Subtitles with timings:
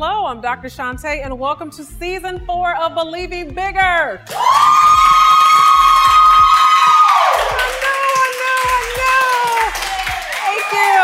[0.00, 0.26] hello.
[0.26, 0.68] I'm Dr.
[0.68, 3.80] Shantae, and welcome to season four of Believing Bigger.
[3.80, 4.22] I
[8.62, 9.72] I I.
[10.46, 11.02] Thank you.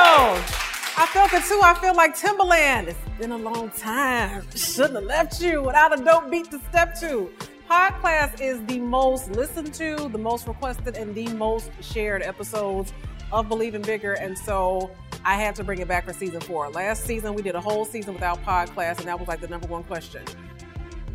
[1.03, 1.61] I felt it too.
[1.61, 2.87] I feel like Timbaland.
[2.87, 4.45] It's been a long time.
[4.55, 7.33] Shouldn't have left you without a dope beat to step to.
[7.69, 12.93] Podcast is the most listened to, the most requested, and the most shared episodes
[13.33, 14.13] of Believing Bigger.
[14.13, 14.93] And so
[15.27, 16.69] I had to bring it back for season four.
[16.71, 19.49] Last season, we did a whole season without pod class, and that was like the
[19.49, 20.23] number one question.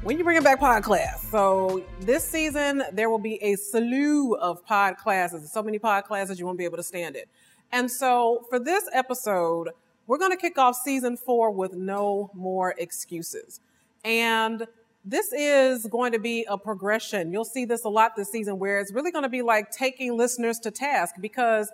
[0.02, 1.28] When you bring it back pod class?
[1.30, 5.52] So this season, there will be a slew of pod classes.
[5.52, 7.30] So many pod classes, you won't be able to stand it.
[7.72, 9.70] And so for this episode,
[10.08, 13.60] we're going to kick off season four with no more excuses.
[14.04, 14.66] And
[15.06, 17.32] this is going to be a progression.
[17.32, 20.18] You'll see this a lot this season where it's really going to be like taking
[20.18, 21.72] listeners to task because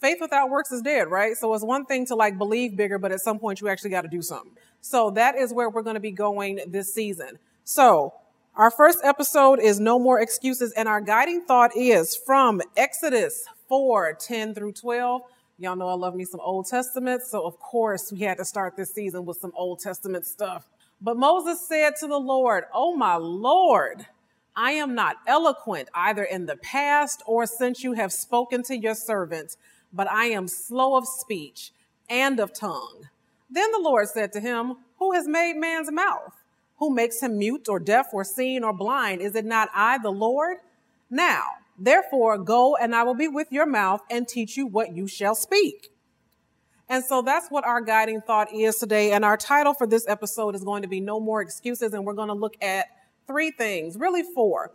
[0.00, 1.36] faith without works is dead, right?
[1.36, 4.02] So it's one thing to like believe bigger, but at some point you actually got
[4.02, 4.52] to do something.
[4.80, 7.38] So that is where we're going to be going this season.
[7.64, 8.14] So
[8.54, 14.14] our first episode is no more excuses and our guiding thought is from Exodus 4,
[14.14, 15.22] 10 through 12.
[15.58, 17.22] Y'all know I love me some Old Testament.
[17.22, 20.68] So of course we had to start this season with some Old Testament stuff.
[21.00, 24.06] But Moses said to the Lord, Oh my Lord,
[24.56, 28.96] I am not eloquent either in the past or since you have spoken to your
[28.96, 29.56] servant
[29.92, 31.72] but I am slow of speech
[32.08, 33.08] and of tongue.
[33.50, 36.34] Then the Lord said to him, Who has made man's mouth?
[36.78, 39.20] Who makes him mute or deaf or seen or blind?
[39.20, 40.58] Is it not I, the Lord?
[41.10, 41.44] Now,
[41.78, 45.34] therefore, go and I will be with your mouth and teach you what you shall
[45.34, 45.90] speak.
[46.88, 49.12] And so that's what our guiding thought is today.
[49.12, 51.92] And our title for this episode is going to be No More Excuses.
[51.92, 52.86] And we're going to look at
[53.26, 54.72] three things, really four.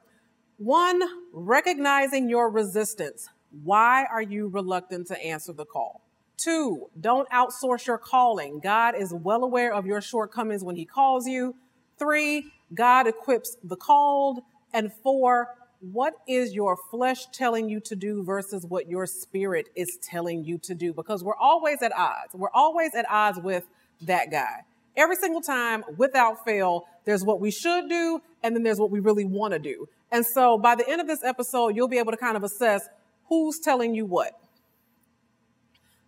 [0.57, 3.29] One, recognizing your resistance.
[3.63, 6.01] Why are you reluctant to answer the call?
[6.37, 8.59] Two, don't outsource your calling.
[8.59, 11.55] God is well aware of your shortcomings when he calls you.
[11.99, 14.39] Three, God equips the called.
[14.73, 15.49] And four,
[15.79, 20.57] what is your flesh telling you to do versus what your spirit is telling you
[20.59, 20.91] to do?
[20.91, 22.33] Because we're always at odds.
[22.33, 23.65] We're always at odds with
[24.01, 24.63] that guy.
[24.95, 28.99] Every single time, without fail, there's what we should do, and then there's what we
[28.99, 29.87] really want to do.
[30.11, 32.87] And so by the end of this episode, you'll be able to kind of assess
[33.29, 34.33] who's telling you what.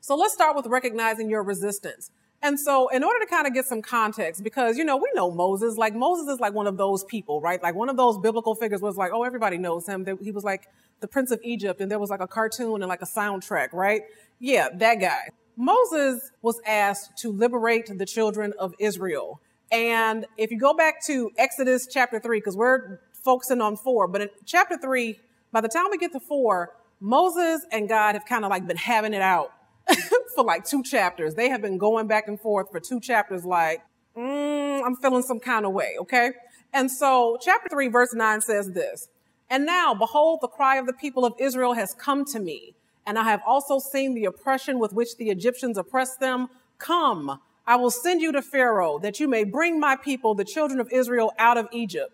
[0.01, 2.11] So let's start with recognizing your resistance.
[2.41, 5.31] And so, in order to kind of get some context, because, you know, we know
[5.31, 7.61] Moses, like Moses is like one of those people, right?
[7.63, 10.05] Like one of those biblical figures was like, oh, everybody knows him.
[10.21, 10.67] He was like
[10.99, 14.03] the Prince of Egypt, and there was like a cartoon and like a soundtrack, right?
[14.37, 15.29] Yeah, that guy.
[15.57, 19.41] Moses was asked to liberate the children of Israel.
[19.71, 24.21] And if you go back to Exodus chapter three, because we're focusing on four, but
[24.21, 25.19] in chapter three,
[25.51, 28.77] by the time we get to four, Moses and God have kind of like been
[28.77, 29.51] having it out
[30.35, 31.35] for like two chapters.
[31.35, 33.81] They have been going back and forth for two chapters, like,
[34.17, 36.31] mm, I'm feeling some kind of way, okay?
[36.73, 39.07] And so, chapter 3, verse 9 says this
[39.49, 43.17] And now, behold, the cry of the people of Israel has come to me, and
[43.17, 46.49] I have also seen the oppression with which the Egyptians oppress them.
[46.77, 50.79] Come, I will send you to Pharaoh, that you may bring my people, the children
[50.79, 52.13] of Israel, out of Egypt.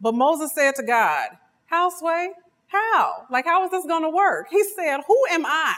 [0.00, 1.30] But Moses said to God,
[1.66, 2.28] Houseway,
[2.76, 3.26] how?
[3.30, 4.48] Like, how is this going to work?
[4.50, 5.74] He said, Who am I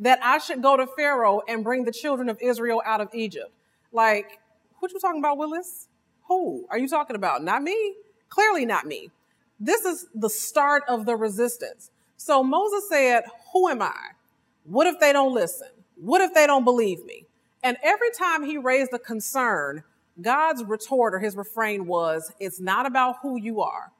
[0.00, 3.52] that I should go to Pharaoh and bring the children of Israel out of Egypt?
[3.92, 4.38] Like,
[4.78, 5.88] what you talking about, Willis?
[6.28, 7.42] Who are you talking about?
[7.42, 7.94] Not me.
[8.28, 9.10] Clearly not me.
[9.60, 11.90] This is the start of the resistance.
[12.16, 13.94] So Moses said, Who am I?
[14.64, 15.68] What if they don't listen?
[15.96, 17.26] What if they don't believe me?
[17.62, 19.84] And every time he raised a concern,
[20.20, 23.92] God's retort or his refrain was, It's not about who you are,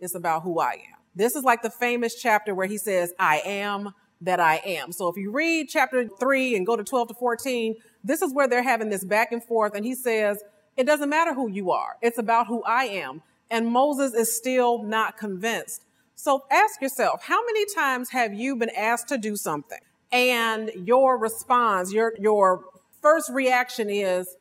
[0.00, 1.03] it's about who I am.
[1.14, 4.92] This is like the famous chapter where he says, I am that I am.
[4.92, 8.48] So if you read chapter three and go to 12 to 14, this is where
[8.48, 9.74] they're having this back and forth.
[9.74, 10.42] And he says,
[10.76, 11.96] it doesn't matter who you are.
[12.02, 13.22] It's about who I am.
[13.50, 15.82] And Moses is still not convinced.
[16.16, 19.78] So ask yourself, how many times have you been asked to do something
[20.10, 22.64] and your response, your, your
[23.02, 24.36] first reaction is,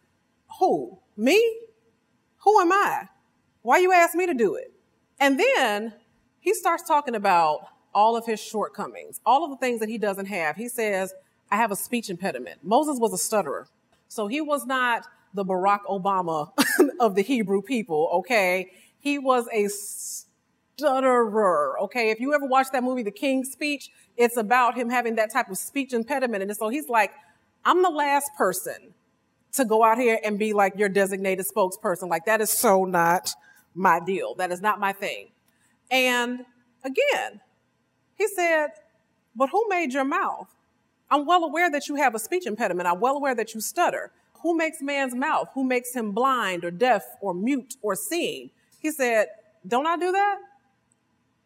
[0.60, 1.00] who?
[1.18, 1.60] Me?
[2.44, 3.10] Who am I?
[3.62, 4.72] Why you ask me to do it?
[5.20, 5.94] And then
[6.44, 10.26] he starts talking about all of his shortcomings, all of the things that he doesn't
[10.26, 10.58] have.
[10.58, 11.14] He says,
[11.50, 12.60] I have a speech impediment.
[12.64, 13.70] Moses was a stutterer.
[14.10, 16.52] So he was not the Barack Obama
[17.00, 18.74] of the Hebrew people, okay?
[19.00, 19.70] He was a
[20.78, 22.10] stutterer, okay?
[22.10, 25.50] If you ever watch that movie, The King's Speech, it's about him having that type
[25.50, 26.44] of speech impediment.
[26.44, 27.12] And so he's like,
[27.64, 28.94] I'm the last person
[29.54, 32.10] to go out here and be like your designated spokesperson.
[32.10, 33.34] Like, that is so not
[33.74, 34.36] my deal.
[34.36, 35.30] That is not my thing.
[35.94, 36.40] And
[36.84, 37.40] again,
[38.16, 38.70] he said,
[39.36, 40.50] But who made your mouth?
[41.12, 42.88] I'm well aware that you have a speech impediment.
[42.88, 44.12] I'm well aware that you stutter.
[44.42, 45.50] Who makes man's mouth?
[45.54, 48.50] Who makes him blind or deaf or mute or seeing?
[48.80, 49.28] He said,
[49.68, 50.38] Don't I do that?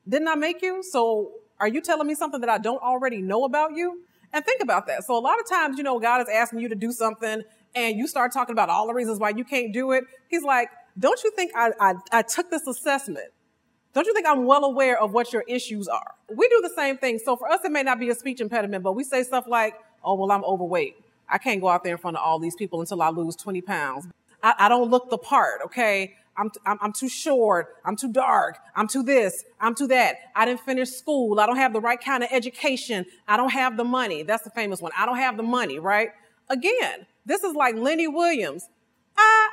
[0.07, 0.81] Didn't I make you?
[0.81, 4.03] So are you telling me something that I don't already know about you?
[4.31, 5.03] And think about that.
[5.03, 7.43] So a lot of times, you know, God is asking you to do something
[7.75, 10.05] and you start talking about all the reasons why you can't do it.
[10.29, 13.27] He's like, don't you think I, I, I took this assessment?
[13.97, 16.13] Don't you think I'm well aware of what your issues are?
[16.31, 17.17] We do the same thing.
[17.17, 19.73] So for us, it may not be a speech impediment, but we say stuff like,
[20.03, 20.97] oh, well, I'm overweight.
[21.27, 23.59] I can't go out there in front of all these people until I lose 20
[23.61, 24.07] pounds.
[24.43, 26.13] I, I don't look the part, okay?
[26.37, 27.77] I'm, I'm, I'm too short.
[27.85, 28.59] I'm too dark.
[28.75, 29.43] I'm too this.
[29.59, 30.17] I'm too that.
[30.35, 31.39] I didn't finish school.
[31.39, 33.03] I don't have the right kind of education.
[33.27, 34.21] I don't have the money.
[34.21, 34.91] That's the famous one.
[34.95, 36.11] I don't have the money, right?
[36.51, 38.69] Again, this is like Lenny Williams.
[39.17, 39.46] Ah,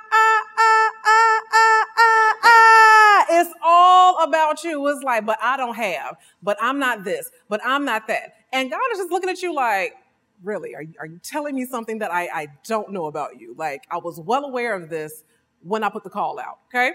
[3.41, 4.87] It's all about you.
[4.89, 8.35] It's like, but I don't have, but I'm not this, but I'm not that.
[8.53, 9.95] And God is just looking at you like,
[10.43, 13.55] really, are you, are you telling me something that I, I don't know about you?
[13.59, 15.25] Like, I was well aware of this
[15.63, 16.93] when I put the call out, okay?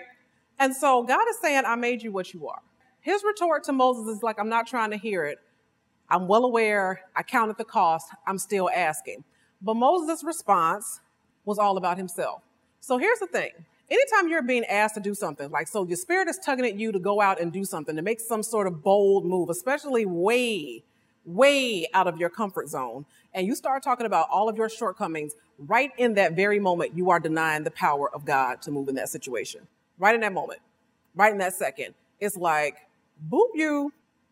[0.59, 2.61] And so God is saying, I made you what you are.
[3.01, 5.39] His retort to Moses is like, I'm not trying to hear it.
[6.09, 7.01] I'm well aware.
[7.15, 8.07] I counted the cost.
[8.27, 9.23] I'm still asking.
[9.61, 11.01] But Moses' response
[11.45, 12.41] was all about himself.
[12.79, 13.51] So here's the thing.
[13.91, 16.91] Anytime you're being asked to do something, like, so your spirit is tugging at you
[16.91, 20.83] to go out and do something, to make some sort of bold move, especially way,
[21.25, 25.33] way out of your comfort zone, and you start talking about all of your shortcomings,
[25.57, 28.95] right in that very moment, you are denying the power of God to move in
[28.95, 29.67] that situation.
[29.97, 30.59] Right in that moment,
[31.15, 32.77] right in that second, it's like,
[33.29, 33.91] boop you.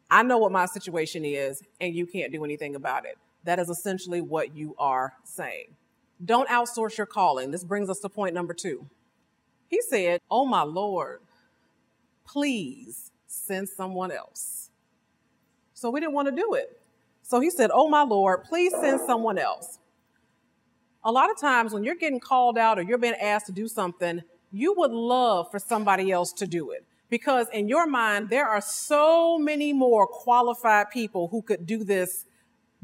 [0.09, 3.17] I know what my situation is, and you can't do anything about it.
[3.43, 5.75] That is essentially what you are saying.
[6.23, 7.51] Don't outsource your calling.
[7.51, 8.85] This brings us to point number two.
[9.67, 11.19] He said, Oh my Lord,
[12.25, 14.69] please send someone else.
[15.73, 16.79] So we didn't want to do it.
[17.23, 19.79] So he said, Oh my Lord, please send someone else
[21.07, 23.69] a lot of times when you're getting called out or you're being asked to do
[23.69, 24.21] something,
[24.51, 26.83] you would love for somebody else to do it.
[27.09, 32.25] Because in your mind, there are so many more qualified people who could do this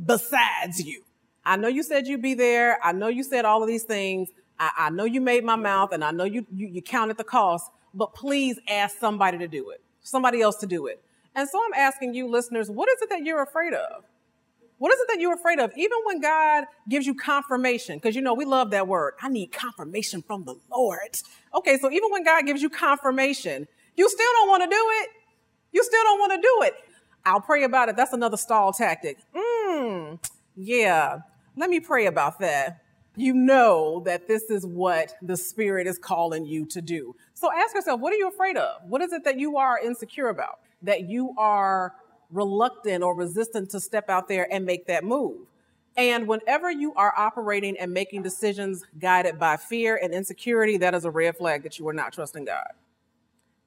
[0.03, 1.03] besides you.
[1.44, 2.79] I know you said you'd be there.
[2.81, 4.29] I know you said all of these things.
[4.59, 7.23] I, I know you made my mouth and I know you, you, you counted the
[7.23, 11.03] cost, but please ask somebody to do it, somebody else to do it.
[11.35, 14.03] And so I'm asking you listeners, what is it that you're afraid of?
[14.77, 15.71] What is it that you're afraid of?
[15.77, 19.13] Even when God gives you confirmation, because you know, we love that word.
[19.21, 21.00] I need confirmation from the Lord.
[21.55, 25.09] Okay, so even when God gives you confirmation, you still don't want to do it.
[25.71, 26.73] You still don't want to do it.
[27.25, 27.95] I'll pray about it.
[27.95, 29.17] That's another stall tactic.
[29.33, 30.19] Mmm,
[30.55, 31.19] yeah.
[31.55, 32.82] Let me pray about that.
[33.15, 37.15] You know that this is what the Spirit is calling you to do.
[37.36, 38.81] So ask yourself, what are you afraid of?
[38.88, 40.60] What is it that you are insecure about?
[40.81, 41.94] That you are
[42.31, 45.45] reluctant or resistant to step out there and make that move.
[45.95, 51.06] And whenever you are operating and making decisions guided by fear and insecurity, that is
[51.06, 52.71] a red flag that you are not trusting God.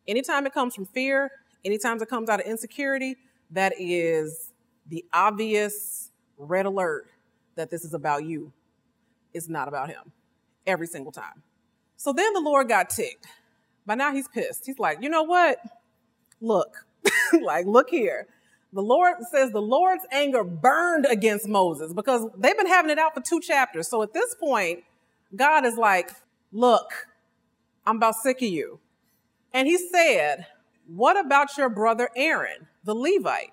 [0.08, 1.30] Anytime it comes from fear,
[1.64, 3.16] anytime it comes out of insecurity,
[3.52, 4.50] that is
[4.88, 7.06] the obvious red alert
[7.54, 8.52] that this is about you.
[9.36, 10.12] It's not about him
[10.66, 11.42] every single time.
[11.96, 13.26] So then the Lord got ticked.
[13.84, 14.66] By now he's pissed.
[14.66, 15.58] He's like, you know what?
[16.40, 16.86] Look,
[17.42, 18.26] like, look here.
[18.72, 23.14] The Lord says the Lord's anger burned against Moses because they've been having it out
[23.14, 23.88] for two chapters.
[23.88, 24.84] So at this point,
[25.34, 26.10] God is like,
[26.52, 26.90] look,
[27.86, 28.80] I'm about sick of you.
[29.52, 30.46] And he said,
[30.86, 33.52] what about your brother Aaron, the Levite?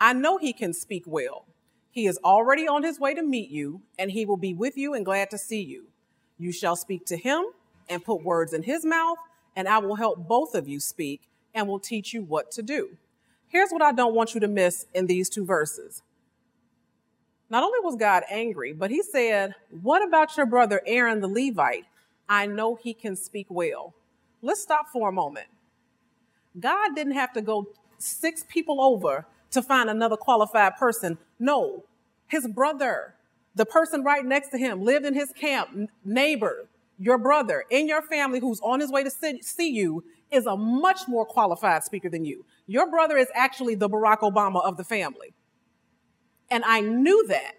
[0.00, 1.46] I know he can speak well.
[1.92, 4.94] He is already on his way to meet you, and he will be with you
[4.94, 5.84] and glad to see you.
[6.38, 7.44] You shall speak to him
[7.86, 9.18] and put words in his mouth,
[9.54, 12.96] and I will help both of you speak and will teach you what to do.
[13.46, 16.02] Here's what I don't want you to miss in these two verses.
[17.50, 21.84] Not only was God angry, but he said, What about your brother Aaron the Levite?
[22.26, 23.92] I know he can speak well.
[24.40, 25.48] Let's stop for a moment.
[26.58, 27.66] God didn't have to go
[27.98, 31.18] six people over to find another qualified person.
[31.38, 31.84] No,
[32.26, 33.14] his brother,
[33.54, 36.68] the person right next to him, lived in his camp, neighbor,
[36.98, 41.08] your brother in your family who's on his way to see you is a much
[41.08, 42.44] more qualified speaker than you.
[42.66, 45.34] Your brother is actually the Barack Obama of the family.
[46.50, 47.54] And I knew that,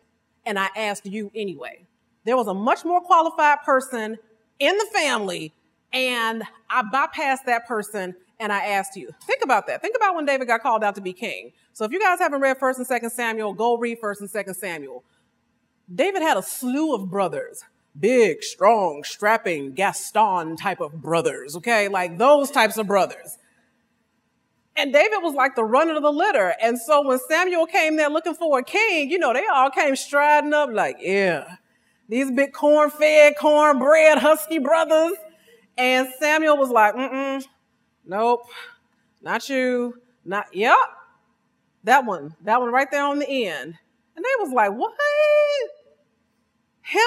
[0.46, 1.86] and I asked you anyway.
[2.26, 4.18] There was a much more qualified person
[4.60, 5.54] in the family,
[5.92, 9.10] and I bypassed that person and I asked you.
[9.26, 9.82] Think about that.
[9.82, 11.54] Think about when David got called out to be king.
[11.72, 14.56] So if you guys haven't read 1st and 2nd Samuel, go read 1st and 2nd
[14.56, 15.04] Samuel.
[15.94, 17.64] David had a slew of brothers
[17.98, 21.88] big, strong, strapping Gaston type of brothers, okay?
[21.88, 23.38] Like those types of brothers.
[24.76, 26.56] And David was like the runner of the litter.
[26.60, 29.96] And so when Samuel came there looking for a king, you know, they all came
[29.96, 31.58] striding up like, yeah,
[32.10, 35.14] these big corn fed, cornbread, husky brothers.
[35.78, 37.46] And Samuel was like, mm-mm,
[38.06, 38.48] nope,
[39.22, 40.78] not you, not, yep,
[41.84, 43.78] that one, that one right there on the end.
[44.16, 44.94] And they was like, what?
[46.82, 47.02] Him?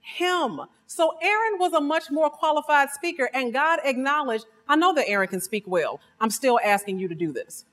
[0.00, 0.60] Him.
[0.86, 5.28] So Aaron was a much more qualified speaker and God acknowledged, I know that Aaron
[5.28, 6.00] can speak well.
[6.20, 7.64] I'm still asking you to do this.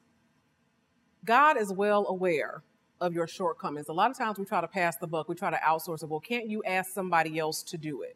[1.23, 2.63] God is well aware
[2.99, 3.89] of your shortcomings.
[3.89, 6.09] A lot of times we try to pass the buck, we try to outsource it.
[6.09, 8.15] Well, can't you ask somebody else to do it?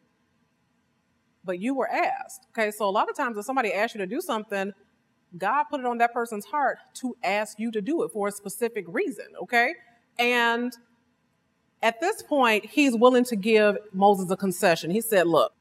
[1.46, 2.46] But you were asked.
[2.50, 4.72] Okay, so a lot of times if somebody asks you to do something,
[5.38, 8.32] God put it on that person's heart to ask you to do it for a
[8.32, 9.74] specific reason, okay?
[10.18, 10.72] And
[11.82, 14.90] at this point, he's willing to give Moses a concession.
[14.90, 15.52] He said, Look,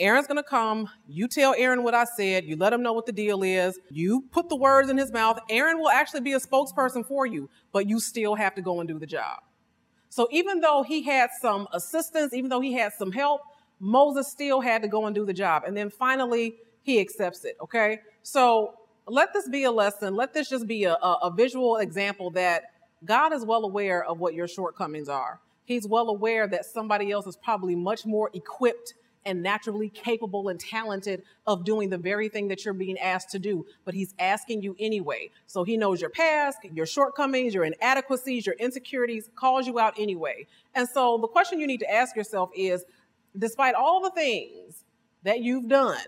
[0.00, 0.88] Aaron's to come.
[1.06, 2.44] You tell Aaron what I said.
[2.44, 3.78] You let him know what the deal is.
[3.90, 5.38] You put the words in his mouth.
[5.48, 8.88] Aaron will actually be a spokesperson for you, but you still have to go and
[8.88, 9.38] do the job.
[10.08, 13.42] So even though he had some assistance, even though he had some help,
[13.84, 15.64] Moses still had to go and do the job.
[15.66, 17.56] And then finally, he accepts it.
[17.60, 17.98] Okay.
[18.22, 18.74] So
[19.08, 20.14] let this be a lesson.
[20.14, 22.62] Let this just be a, a, a visual example that
[23.04, 25.40] God is well aware of what your shortcomings are.
[25.64, 30.58] He's well aware that somebody else is probably much more equipped and naturally capable and
[30.58, 34.62] talented of doing the very thing that you're being asked to do, but he's asking
[34.62, 35.30] you anyway.
[35.46, 40.46] So he knows your past, your shortcomings, your inadequacies, your insecurities, calls you out anyway.
[40.74, 42.84] And so the question you need to ask yourself is,
[43.36, 44.84] despite all the things
[45.22, 45.98] that you've done,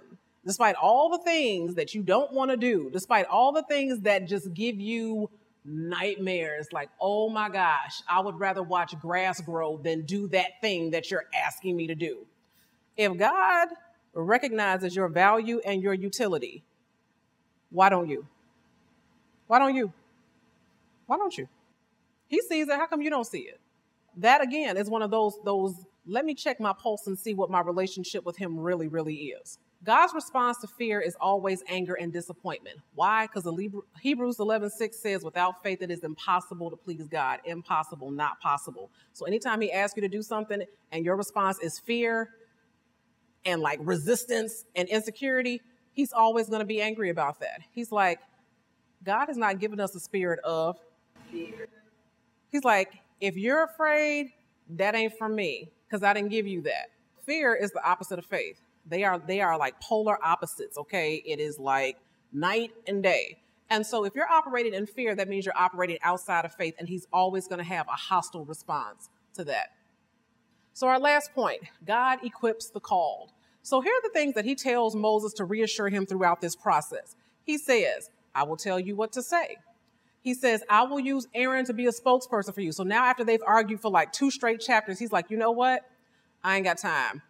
[0.45, 4.26] despite all the things that you don't want to do, despite all the things that
[4.26, 5.31] just give you
[5.64, 10.90] nightmares like, oh my gosh, I would rather watch grass grow than do that thing
[10.90, 12.26] that you're asking me to do.
[12.97, 13.69] If God
[14.12, 16.62] recognizes your value and your utility,
[17.71, 18.26] why don't you?
[19.47, 19.93] Why don't you?
[21.07, 21.49] Why don't you?
[22.28, 22.76] He sees it.
[22.76, 23.61] How come you don't see it?
[24.19, 25.75] That again is one of those those
[26.06, 29.58] let me check my pulse and see what my relationship with him really really is.
[29.84, 32.78] God's response to fear is always anger and disappointment.
[32.94, 33.26] Why?
[33.26, 33.46] Because
[34.00, 37.40] Hebrews 11 6 says, without faith, it is impossible to please God.
[37.44, 38.90] Impossible, not possible.
[39.12, 42.30] So anytime He asks you to do something and your response is fear
[43.44, 45.61] and like resistance and insecurity,
[45.92, 47.61] He's always going to be angry about that.
[47.70, 48.20] He's like,
[49.04, 50.78] God has not given us a spirit of
[51.30, 51.68] fear.
[52.50, 54.32] He's like, if you're afraid,
[54.70, 56.91] that ain't for me because I didn't give you that.
[57.25, 58.61] Fear is the opposite of faith.
[58.87, 61.23] They are they are like polar opposites, okay?
[61.25, 61.97] It is like
[62.33, 63.38] night and day.
[63.71, 66.88] And so if you're operating in fear, that means you're operating outside of faith and
[66.88, 69.73] he's always going to have a hostile response to that.
[70.75, 73.33] So our last point, God equips the called.
[73.62, 77.17] So here are the things that he tells Moses to reassure him throughout this process.
[77.45, 79.57] He says, I will tell you what to say.
[80.25, 82.73] He says, I will use Aaron to be a spokesperson for you.
[82.73, 85.83] So now after they've argued for like two straight chapters, he's like, you know what?
[86.43, 87.21] I ain't got time.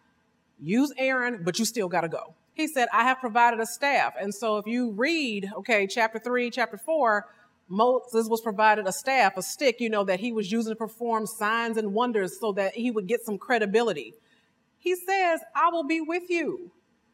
[0.61, 2.35] Use Aaron, but you still got to go.
[2.53, 4.13] He said, I have provided a staff.
[4.17, 7.25] And so if you read, okay, chapter three, chapter four,
[7.67, 11.27] Moses was provided a staff, a stick, you know, that he was using to perform
[11.27, 14.13] signs and wonders so that he would get some credibility.
[14.77, 16.71] He says, I will be with you.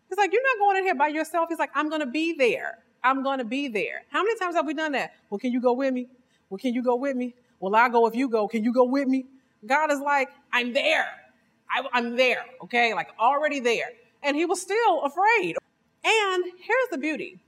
[0.09, 1.49] He's like, You're not going in here by yourself.
[1.49, 2.77] He's like, I'm going to be there.
[3.03, 4.03] I'm going to be there.
[4.09, 5.13] How many times have we done that?
[5.29, 6.07] Well, can you go with me?
[6.49, 7.33] Well, can you go with me?
[7.59, 8.47] Well, I'll go if you go.
[8.47, 9.25] Can you go with me?
[9.65, 11.07] God is like, I'm there.
[11.69, 12.93] I, am there, okay?
[12.93, 13.89] Like already there.
[14.23, 15.55] And he was still afraid.
[16.03, 17.39] And here's the beauty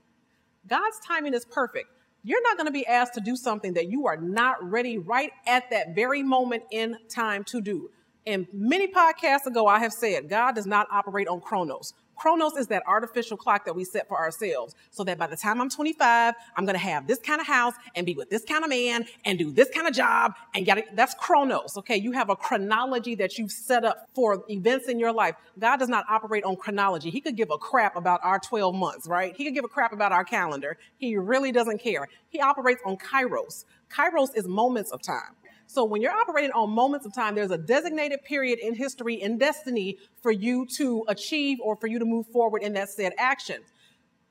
[0.66, 1.88] God's timing is perfect.
[2.22, 5.30] You're not going to be asked to do something that you are not ready right
[5.46, 7.90] at that very moment in time to do.
[8.26, 11.92] And many podcasts ago, I have said God does not operate on chronos.
[12.16, 15.60] Chronos is that artificial clock that we set for ourselves so that by the time
[15.60, 18.62] I'm 25, I'm going to have this kind of house and be with this kind
[18.62, 20.94] of man and do this kind of job and it.
[20.94, 21.76] That's chronos.
[21.78, 21.96] Okay.
[21.96, 25.34] You have a chronology that you've set up for events in your life.
[25.58, 27.10] God does not operate on chronology.
[27.10, 29.34] He could give a crap about our 12 months, right?
[29.36, 30.78] He could give a crap about our calendar.
[30.96, 32.08] He really doesn't care.
[32.28, 33.64] He operates on kairos.
[33.90, 35.34] Kairos is moments of time.
[35.66, 39.40] So when you're operating on moments of time, there's a designated period in history and
[39.40, 43.62] destiny for you to achieve or for you to move forward in that said action.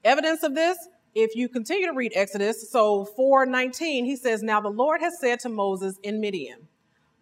[0.03, 0.77] Evidence of this,
[1.15, 5.39] if you continue to read Exodus, so 419, he says, Now the Lord has said
[5.41, 6.67] to Moses in Midian,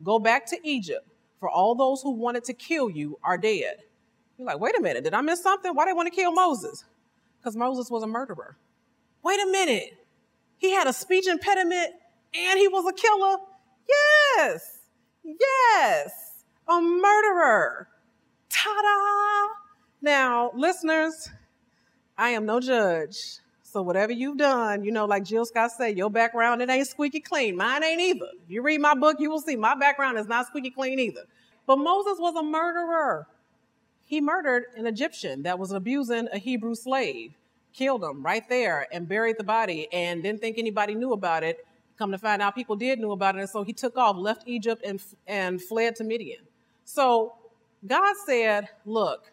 [0.03, 1.07] Go back to Egypt,
[1.39, 3.77] for all those who wanted to kill you are dead.
[4.37, 5.71] You're like, wait a minute, did I miss something?
[5.73, 6.83] Why they want to kill Moses?
[7.39, 8.57] Because Moses was a murderer.
[9.23, 9.93] Wait a minute.
[10.57, 11.91] He had a speech impediment
[12.33, 13.37] and he was a killer.
[13.87, 14.79] Yes,
[15.23, 16.11] yes,
[16.67, 17.87] a murderer.
[18.49, 19.47] Ta da!
[20.01, 21.29] Now, listeners,
[22.17, 23.39] I am no judge.
[23.63, 27.21] So whatever you've done, you know, like Jill Scott said, your background, it ain't squeaky
[27.21, 27.55] clean.
[27.55, 28.27] Mine ain't either.
[28.43, 31.23] If you read my book, you will see my background is not squeaky clean either.
[31.65, 33.27] But Moses was a murderer.
[34.03, 37.31] He murdered an Egyptian that was abusing a Hebrew slave,
[37.71, 41.65] killed him right there, and buried the body, and didn't think anybody knew about it.
[42.01, 44.47] Come to find out, people did know about it, and so he took off, left
[44.47, 46.39] Egypt, and and fled to Midian.
[46.83, 47.35] So
[47.85, 49.31] God said, "Look,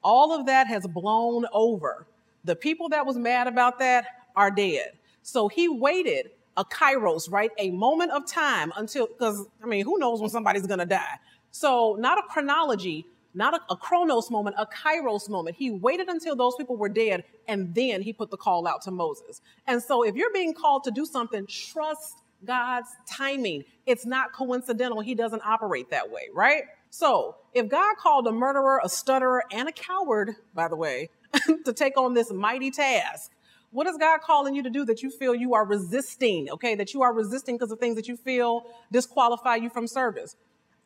[0.00, 2.06] all of that has blown over.
[2.44, 4.06] The people that was mad about that
[4.36, 4.92] are dead."
[5.22, 7.50] So he waited a kairos, right?
[7.58, 11.18] A moment of time until, because I mean, who knows when somebody's gonna die?
[11.50, 13.04] So, not a chronology,
[13.34, 15.56] not a, a, chronos moment, a kairos moment.
[15.56, 18.90] He waited until those people were dead and then he put the call out to
[18.90, 19.40] Moses.
[19.66, 23.64] And so, if you're being called to do something, trust God's timing.
[23.86, 25.00] It's not coincidental.
[25.00, 26.64] He doesn't operate that way, right?
[26.90, 31.10] So, if God called a murderer, a stutterer, and a coward, by the way,
[31.64, 33.30] to take on this mighty task,
[33.70, 36.50] what is God calling you to do that you feel you are resisting?
[36.50, 40.34] Okay, that you are resisting because of things that you feel disqualify you from service.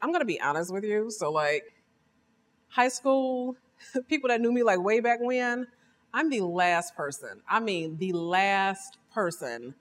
[0.02, 1.10] I'm gonna be honest with you.
[1.10, 1.64] So, like,
[2.74, 3.56] high school,
[4.08, 5.66] people that knew me like way back when,
[6.12, 7.40] I'm the last person.
[7.48, 9.74] I mean, the last person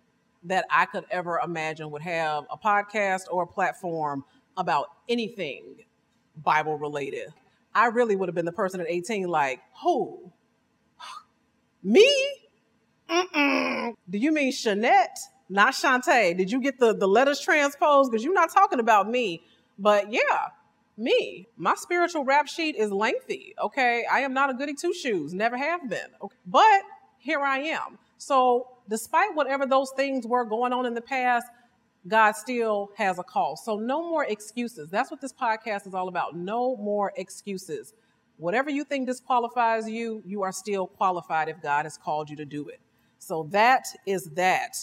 [0.43, 4.23] that I could ever imagine would have a podcast or a platform
[4.57, 5.85] about anything
[6.43, 7.33] Bible related.
[7.73, 10.31] I really would have been the person at 18, like, who?
[11.81, 12.07] Me?
[13.09, 13.93] Mm-mm.
[14.09, 15.17] Do you mean Shanette?
[15.49, 16.37] Not Shantae.
[16.37, 18.11] Did you get the, the letters transposed?
[18.11, 19.41] Because you're not talking about me.
[19.79, 20.49] But yeah,
[20.97, 21.47] me.
[21.57, 23.53] My spiritual rap sheet is lengthy.
[23.61, 24.05] Okay.
[24.11, 25.33] I am not a goody two shoes.
[25.33, 26.07] Never have been.
[26.21, 26.35] Okay.
[26.45, 26.81] But
[27.17, 27.97] here I am.
[28.17, 31.47] So despite whatever those things were going on in the past,
[32.07, 33.55] God still has a call.
[33.55, 34.89] So no more excuses.
[34.89, 36.35] That's what this podcast is all about.
[36.35, 37.93] No more excuses.
[38.37, 42.45] Whatever you think disqualifies you, you are still qualified if God has called you to
[42.45, 42.79] do it.
[43.19, 44.75] So that is that.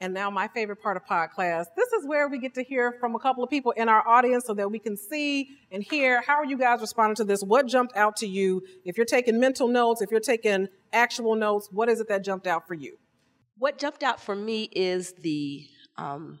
[0.00, 1.66] And now, my favorite part of pod class.
[1.76, 4.44] This is where we get to hear from a couple of people in our audience
[4.46, 7.42] so that we can see and hear how are you guys responding to this?
[7.42, 8.62] What jumped out to you?
[8.84, 12.46] If you're taking mental notes, if you're taking actual notes, what is it that jumped
[12.46, 12.96] out for you?
[13.56, 16.38] What jumped out for me is the um,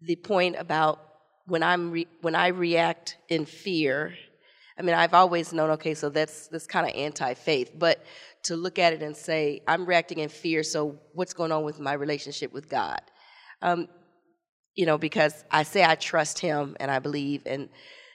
[0.00, 0.98] the point about
[1.46, 4.14] when I'm re- when I react in fear,
[4.82, 8.04] I mean I've always known okay, so that's that's kind of anti-faith, but
[8.44, 11.78] to look at it and say I'm reacting in fear, so what's going on with
[11.78, 13.00] my relationship with God?
[13.62, 13.86] Um,
[14.74, 17.68] you know, because I say I trust Him and I believe, and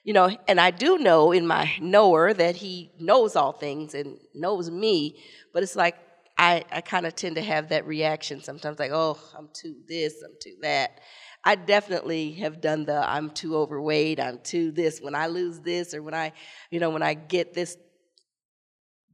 [0.04, 4.18] you know, and I do know in my knower that He knows all things and
[4.36, 5.18] knows me,
[5.54, 5.96] but it's like
[6.38, 10.22] I I kind of tend to have that reaction sometimes, like oh I'm too this,
[10.22, 11.00] I'm too that
[11.48, 15.00] I definitely have done the I'm too overweight, I'm too this.
[15.00, 16.34] When I lose this, or when I,
[16.72, 17.78] you know, when I get this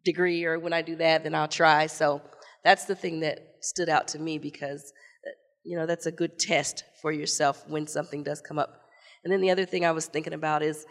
[0.04, 1.86] degree, or when I do that, then I'll try.
[1.86, 2.24] So
[2.63, 4.93] that's the thing that stood out to me because,
[5.28, 5.30] uh,
[5.63, 8.82] you know, that's a good test for yourself when something does come up.
[9.24, 10.88] And then the other thing I was thinking about is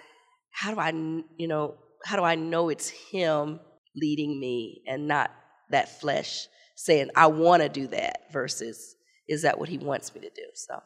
[0.52, 1.74] how do I, you know,
[2.04, 3.58] how do I know it's Him
[3.96, 5.32] leading me and not
[5.70, 8.94] that flesh saying, I want to do that versus
[9.26, 10.46] is that what He wants me to do?
[10.54, 10.80] So.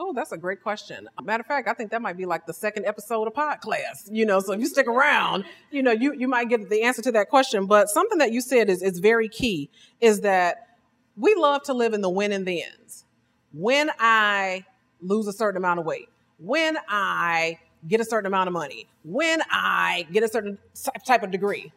[0.00, 1.08] Oh, that's a great question.
[1.22, 4.08] Matter of fact, I think that might be like the second episode of pod class.
[4.10, 7.02] You know, so if you stick around, you know, you, you might get the answer
[7.02, 7.66] to that question.
[7.66, 10.68] But something that you said is, is very key is that
[11.16, 13.04] we love to live in the when and the thens.
[13.52, 14.64] When I
[15.00, 16.08] lose a certain amount of weight,
[16.38, 20.58] when I get a certain amount of money, when I get a certain
[21.06, 21.72] type of degree.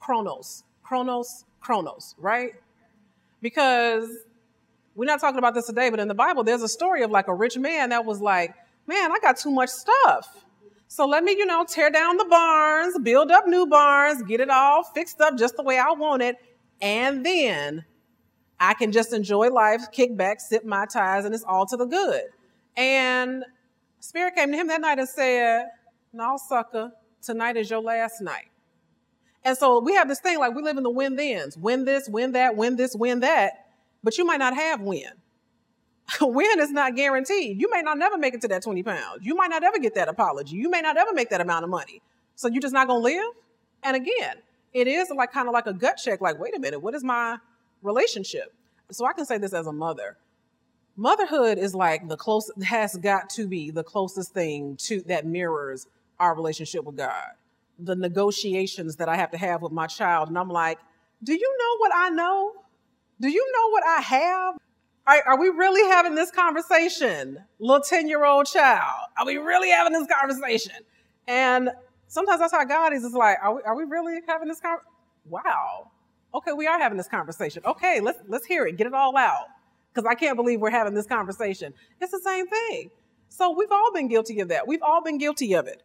[0.00, 2.52] Chronos, chronos, chronos, right?
[3.40, 4.08] Because
[4.96, 7.28] we're not talking about this today, but in the Bible, there's a story of like
[7.28, 8.54] a rich man that was like,
[8.86, 10.44] man, I got too much stuff.
[10.88, 14.48] So let me, you know, tear down the barns, build up new barns, get it
[14.48, 16.36] all fixed up just the way I want it.
[16.80, 17.84] And then
[18.58, 21.86] I can just enjoy life, kick back, sip mai tais, and it's all to the
[21.86, 22.22] good.
[22.76, 23.44] And
[24.00, 25.66] Spirit came to him that night and said,
[26.12, 28.50] No, sucker, tonight is your last night.
[29.44, 32.08] And so we have this thing like we live in the win thens win this,
[32.08, 33.65] win that, win this, win that
[34.06, 35.10] but you might not have win.
[36.20, 37.60] win is not guaranteed.
[37.60, 39.26] You may not never make it to that 20 pounds.
[39.26, 40.54] You might not ever get that apology.
[40.54, 42.00] You may not ever make that amount of money.
[42.36, 43.32] So you're just not to live?
[43.82, 44.36] And again,
[44.72, 47.02] it is like kind of like a gut check like, wait a minute, what is
[47.02, 47.38] my
[47.82, 48.54] relationship?
[48.92, 50.16] So I can say this as a mother.
[50.94, 55.88] Motherhood is like the close has got to be the closest thing to that mirrors
[56.20, 57.30] our relationship with God.
[57.80, 60.78] The negotiations that I have to have with my child and I'm like,
[61.24, 62.52] do you know what I know?
[63.20, 64.54] Do you know what I have?
[65.06, 67.38] Are, are we really having this conversation?
[67.58, 69.08] Little 10 year old child.
[69.18, 70.74] Are we really having this conversation?
[71.26, 71.70] And
[72.08, 73.04] sometimes that's how God is.
[73.04, 74.90] It's like, are we, are we really having this conversation?
[75.24, 75.90] Wow.
[76.34, 77.62] Okay, we are having this conversation.
[77.64, 78.76] Okay, let's let's hear it.
[78.76, 79.46] Get it all out.
[79.92, 81.72] Because I can't believe we're having this conversation.
[82.00, 82.90] It's the same thing.
[83.28, 84.68] So we've all been guilty of that.
[84.68, 85.82] We've all been guilty of it.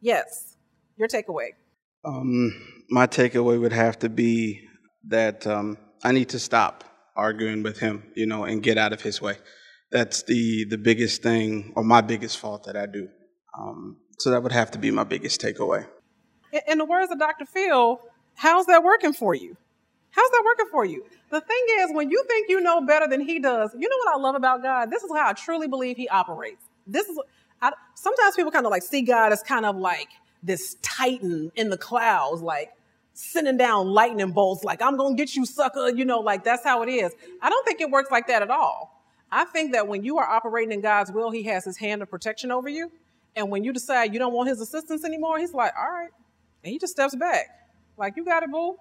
[0.00, 0.56] Yes.
[0.96, 1.50] Your takeaway.
[2.04, 4.68] Um, my takeaway would have to be
[5.08, 6.84] that um, I need to stop
[7.14, 9.36] arguing with him, you know, and get out of his way.
[9.90, 13.08] That's the the biggest thing, or my biggest fault that I do.
[13.58, 15.86] Um, so that would have to be my biggest takeaway.
[16.66, 17.44] In the words of Dr.
[17.44, 18.00] Phil,
[18.34, 19.56] how's that working for you?
[20.10, 21.04] How's that working for you?
[21.30, 24.14] The thing is, when you think you know better than he does, you know what
[24.14, 24.90] I love about God?
[24.90, 26.62] This is how I truly believe he operates.
[26.86, 27.18] This is,
[27.62, 30.08] I, sometimes people kind of like see God as kind of like
[30.42, 32.72] this titan in the clouds, like
[33.14, 35.90] sending down lightning bolts, like, I'm going to get you, sucker.
[35.90, 37.12] You know, like that's how it is.
[37.40, 39.04] I don't think it works like that at all.
[39.30, 42.10] I think that when you are operating in God's will, he has his hand of
[42.10, 42.92] protection over you.
[43.34, 46.10] And when you decide you don't want his assistance anymore, he's like, all right.
[46.62, 47.46] And he just steps back.
[47.96, 48.76] Like, you got it, boo.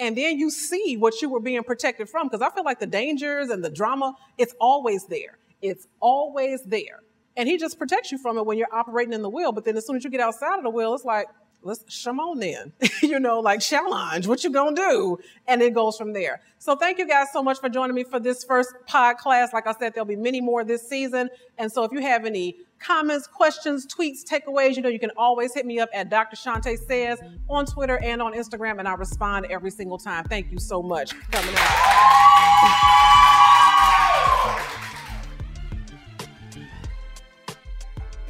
[0.00, 2.26] And then you see what you were being protected from.
[2.26, 5.38] Because I feel like the dangers and the drama, it's always there.
[5.60, 7.00] It's always there.
[7.36, 9.52] And he just protects you from it when you're operating in the will.
[9.52, 11.28] But then as soon as you get outside of the will, it's like,
[11.62, 12.72] let's Shimon then.
[13.02, 15.18] you know, like challenge, what you gonna do?
[15.46, 16.40] And it goes from there.
[16.58, 19.52] So thank you guys so much for joining me for this first pod class.
[19.52, 21.28] Like I said, there'll be many more this season.
[21.58, 25.54] And so if you have any comments, questions, tweets, takeaways, you know, you can always
[25.54, 26.36] hit me up at Dr.
[26.36, 30.24] Shante Says on Twitter and on Instagram, and I respond every single time.
[30.24, 33.02] Thank you so much coming out.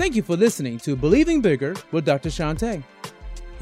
[0.02, 2.28] Thank you for listening to Believing Bigger with Dr.
[2.28, 2.82] Shante.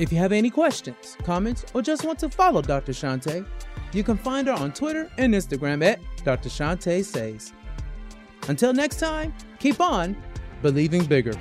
[0.01, 2.93] If you have any questions, comments, or just want to follow Dr.
[2.93, 3.47] Shante,
[3.93, 6.49] you can find her on Twitter and Instagram at Dr.
[6.49, 7.53] Shante Says.
[8.49, 10.17] Until next time, keep on
[10.63, 11.35] believing bigger.